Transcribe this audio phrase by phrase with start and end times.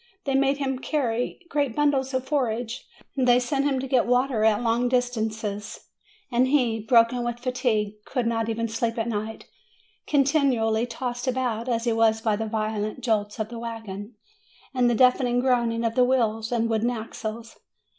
[0.23, 4.63] They made him carry great bundles of forage; they sent him to get water at
[4.63, 5.89] long distances;
[6.31, 9.45] and he, broken with fatigue, could not even sleep at night,
[10.07, 14.15] continually tossed about as he was by the violent jolts of the wagon,
[14.73, 17.59] and the deafening groaning of the wheels and wooden axles.